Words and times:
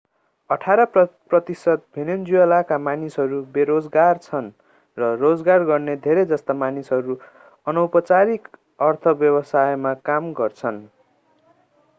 अठार 0.49 0.79
प्रतिशत 0.93 1.83
भेनेजुएलाका 1.97 2.77
मानिसहरू 2.85 3.41
बेरोजगार 3.51 4.21
छन् 4.23 4.49
र 4.97 5.11
रोजगार 5.19 5.67
गर्ने 5.67 5.95
धेरै 6.01 6.25
जस्ता 6.27 6.57
मानिसहरू 6.57 7.19
अनौपचारिक 7.67 8.51
अर्थव्यवस्थामा 8.83 9.93
काम 10.05 10.33
गर्छन् 10.37 10.85